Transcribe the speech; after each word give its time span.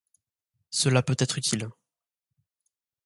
Cela 0.71 1.03
peut 1.03 1.15
être 1.19 1.37
utile. 1.37 1.69